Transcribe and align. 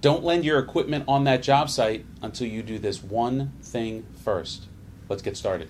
Don't 0.00 0.22
lend 0.22 0.44
your 0.44 0.60
equipment 0.60 1.04
on 1.08 1.24
that 1.24 1.42
job 1.42 1.68
site 1.68 2.06
until 2.22 2.46
you 2.46 2.62
do 2.62 2.78
this 2.78 3.02
one 3.02 3.52
thing 3.60 4.06
first. 4.22 4.66
Let's 5.08 5.22
get 5.22 5.36
started. 5.36 5.68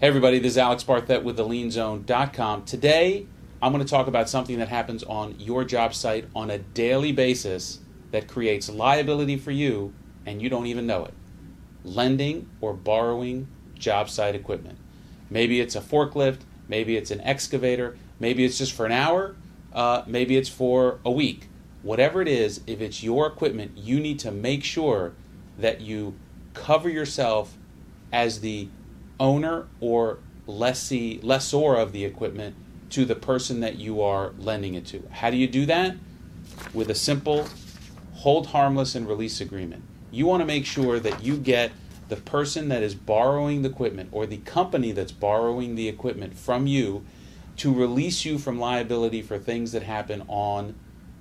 Hey 0.00 0.06
everybody, 0.06 0.38
this 0.38 0.52
is 0.52 0.58
Alex 0.58 0.82
Barthet 0.82 1.22
with 1.22 1.36
thelienzone.com. 1.36 2.64
Today, 2.64 3.26
I'm 3.60 3.70
going 3.70 3.84
to 3.84 3.90
talk 3.90 4.06
about 4.06 4.30
something 4.30 4.58
that 4.60 4.68
happens 4.68 5.02
on 5.02 5.38
your 5.38 5.62
job 5.62 5.92
site 5.92 6.24
on 6.34 6.50
a 6.50 6.56
daily 6.56 7.12
basis 7.12 7.80
that 8.12 8.26
creates 8.26 8.70
liability 8.70 9.36
for 9.36 9.50
you 9.50 9.92
and 10.24 10.40
you 10.40 10.48
don't 10.48 10.68
even 10.68 10.86
know 10.86 11.04
it. 11.04 11.12
Lending 11.84 12.48
or 12.62 12.72
borrowing 12.72 13.46
job 13.74 14.08
site 14.08 14.34
equipment. 14.34 14.78
Maybe 15.28 15.60
it's 15.60 15.76
a 15.76 15.82
forklift, 15.82 16.38
maybe 16.66 16.96
it's 16.96 17.10
an 17.10 17.20
excavator, 17.20 17.98
maybe 18.18 18.42
it's 18.46 18.56
just 18.56 18.72
for 18.72 18.86
an 18.86 18.92
hour, 18.92 19.36
uh, 19.72 20.02
maybe 20.06 20.36
it's 20.36 20.48
for 20.48 20.98
a 21.04 21.10
week. 21.10 21.48
Whatever 21.82 22.20
it 22.20 22.28
is, 22.28 22.60
if 22.66 22.80
it's 22.80 23.02
your 23.02 23.26
equipment, 23.26 23.72
you 23.76 24.00
need 24.00 24.18
to 24.20 24.30
make 24.30 24.64
sure 24.64 25.12
that 25.58 25.80
you 25.80 26.14
cover 26.54 26.88
yourself 26.88 27.56
as 28.12 28.40
the 28.40 28.68
owner 29.18 29.66
or 29.80 30.18
lessee, 30.46 31.20
lessor 31.22 31.76
of 31.76 31.92
the 31.92 32.04
equipment 32.04 32.54
to 32.90 33.04
the 33.04 33.14
person 33.14 33.60
that 33.60 33.76
you 33.76 34.02
are 34.02 34.32
lending 34.38 34.74
it 34.74 34.84
to. 34.86 35.02
How 35.10 35.30
do 35.30 35.36
you 35.36 35.46
do 35.46 35.64
that? 35.66 35.96
With 36.74 36.90
a 36.90 36.94
simple 36.94 37.48
hold 38.14 38.48
harmless 38.48 38.94
and 38.94 39.08
release 39.08 39.40
agreement. 39.40 39.82
You 40.10 40.26
want 40.26 40.40
to 40.40 40.46
make 40.46 40.66
sure 40.66 40.98
that 41.00 41.22
you 41.22 41.36
get 41.36 41.70
the 42.08 42.16
person 42.16 42.68
that 42.68 42.82
is 42.82 42.94
borrowing 42.94 43.62
the 43.62 43.70
equipment 43.70 44.10
or 44.12 44.26
the 44.26 44.38
company 44.38 44.92
that's 44.92 45.12
borrowing 45.12 45.76
the 45.76 45.88
equipment 45.88 46.36
from 46.36 46.66
you 46.66 47.04
to 47.60 47.74
release 47.74 48.24
you 48.24 48.38
from 48.38 48.58
liability 48.58 49.20
for 49.20 49.38
things 49.38 49.72
that 49.72 49.82
happen 49.82 50.22
on 50.28 50.74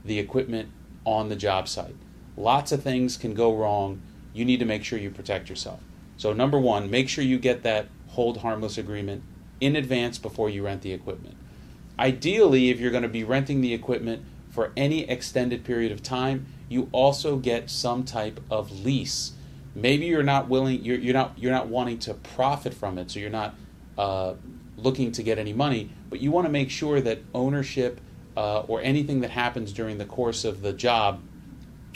the 0.06 0.20
equipment 0.20 0.70
on 1.04 1.28
the 1.28 1.36
job 1.36 1.68
site. 1.68 1.98
Lots 2.38 2.72
of 2.72 2.82
things 2.82 3.18
can 3.18 3.34
go 3.34 3.54
wrong. 3.54 4.02
You 4.34 4.46
need 4.46 4.60
to 4.60 4.66
make 4.66 4.86
sure 4.86 4.98
you 4.98 5.10
protect 5.10 5.50
yourself. 5.50 5.82
So, 6.16 6.32
number 6.32 6.58
one, 6.58 6.90
make 6.90 7.10
sure 7.10 7.26
you 7.26 7.40
get 7.40 7.64
that 7.64 7.88
hold 8.08 8.38
harmless 8.38 8.78
agreement 8.78 9.22
in 9.60 9.76
advance 9.76 10.18
before 10.18 10.50
you 10.50 10.64
rent 10.64 10.82
the 10.82 10.94
equipment. 10.94 11.36
Ideally, 12.00 12.70
if 12.70 12.80
you're 12.80 12.92
going 12.92 13.04
to 13.04 13.10
be 13.10 13.26
renting 13.26 13.60
the 13.60 13.74
equipment 13.74 14.24
for 14.50 14.72
any 14.78 15.10
extended 15.10 15.66
period 15.66 15.92
of 15.92 16.02
time, 16.02 16.46
you 16.70 16.88
also 16.94 17.36
get 17.36 17.70
some 17.70 18.06
type 18.06 18.40
of 18.50 18.86
lease. 18.86 19.34
Maybe 19.76 20.06
you're 20.06 20.24
not 20.24 20.48
willing, 20.48 20.86
you're, 20.86 21.00
you're 21.00 21.14
not 21.14 21.38
you're 21.38 21.52
not 21.52 21.68
wanting 21.68 22.00
to 22.00 22.14
profit 22.14 22.74
from 22.74 22.98
it, 22.98 23.12
so 23.12 23.20
you're 23.20 23.30
not 23.30 23.56
uh, 23.98 24.36
looking 24.84 25.12
to 25.14 25.24
get 25.24 25.38
any 25.38 25.54
money, 25.54 25.90
but 26.10 26.20
you 26.20 26.32
want 26.32 26.46
to 26.46 26.52
make 26.52 26.70
sure 26.70 27.02
that 27.02 27.20
ownership 27.34 28.00
uh, 28.38 28.62
or 28.62 28.82
anything 28.82 29.22
that 29.22 29.32
happens 29.32 29.74
during 29.74 29.98
the 29.98 30.06
course 30.06 30.46
of 30.46 30.62
the 30.62 30.74
job 30.74 31.22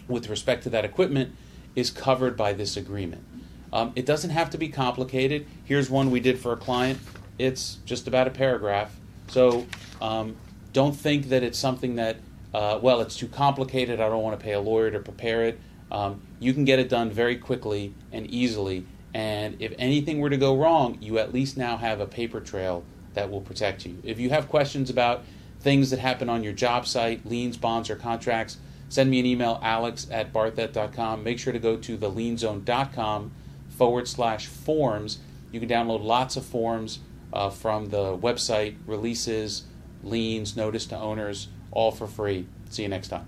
with 0.08 0.30
respect 0.30 0.64
to 0.64 0.70
that 0.70 0.86
equipment 0.86 1.34
is 1.76 1.90
covered 1.90 2.36
by 2.36 2.54
this 2.54 2.78
agreement. 2.78 3.24
Um, 3.72 3.92
it 3.96 4.06
doesn't 4.06 4.30
have 4.30 4.50
to 4.52 4.58
be 4.58 4.70
complicated. 4.70 5.48
Here's 5.66 5.90
one 5.90 6.12
we 6.12 6.20
did 6.20 6.38
for 6.38 6.54
a 6.54 6.58
client. 6.58 7.00
It's 7.40 7.78
just 7.86 8.08
about 8.08 8.28
a 8.28 8.30
paragraph. 8.30 8.96
So 9.28 9.66
um, 10.02 10.36
don't 10.74 10.96
think 10.96 11.30
that 11.30 11.42
it's 11.44 11.58
something 11.58 11.96
that, 11.96 12.18
uh, 12.54 12.80
well, 12.82 13.02
it's 13.02 13.18
too 13.18 13.28
complicated. 13.28 14.00
I 14.00 14.10
don't 14.10 14.22
want 14.22 14.40
to 14.40 14.44
pay 14.44 14.54
a 14.54 14.60
lawyer 14.60 14.92
to 14.92 15.00
prepare 15.00 15.46
it. 15.46 15.60
Um, 15.92 16.22
you 16.40 16.54
can 16.54 16.66
get 16.66 16.80
it 16.80 16.90
done 16.90 17.10
very 17.10 17.38
quickly 17.38 17.94
and 18.12 18.30
easily. 18.30 18.86
And 19.14 19.56
if 19.60 19.74
anything 19.78 20.20
were 20.20 20.30
to 20.30 20.38
go 20.38 20.58
wrong, 20.58 20.98
you 21.02 21.20
at 21.20 21.34
least 21.34 21.58
now 21.58 21.78
have 21.78 22.00
a 22.00 22.08
paper 22.08 22.40
trail 22.40 22.84
that 23.14 23.30
will 23.30 23.42
protect 23.42 23.86
you. 23.86 24.00
If 24.04 24.20
you 24.20 24.30
have 24.32 24.50
questions 24.50 24.90
about 24.90 25.24
things 25.60 25.92
that 25.92 26.00
happen 26.00 26.30
on 26.30 26.44
your 26.44 26.54
job 26.54 26.88
site, 26.88 27.26
liens, 27.26 27.58
bonds, 27.58 27.90
or 27.90 27.96
contracts, 27.96 28.58
send 28.90 29.10
me 29.10 29.20
an 29.20 29.26
email, 29.26 29.60
alex 29.62 30.08
at 30.12 30.34
barthet.com. 30.34 31.24
Make 31.24 31.40
sure 31.40 31.54
to 31.54 31.60
go 31.60 31.78
to 31.78 31.98
thelienzone.com 31.98 33.32
forward 33.70 34.08
slash 34.08 34.48
forms. 34.48 35.20
You 35.52 35.60
can 35.60 35.70
download 35.70 36.04
lots 36.04 36.36
of 36.36 36.46
forms 36.46 37.00
uh, 37.32 37.50
from 37.50 37.90
the 37.90 38.18
website, 38.18 38.76
releases, 38.86 39.64
liens, 40.04 40.56
notice 40.56 40.86
to 40.88 40.98
owners, 40.98 41.48
all 41.72 41.92
for 41.92 42.08
free. 42.08 42.48
See 42.70 42.84
you 42.84 42.90
next 42.90 43.10
time. 43.10 43.28